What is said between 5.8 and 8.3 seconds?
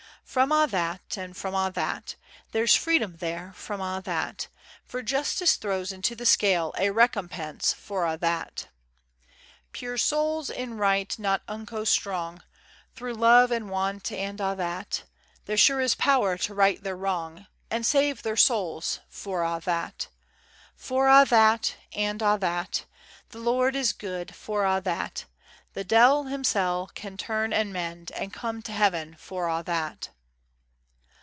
into the scale A recompense for a'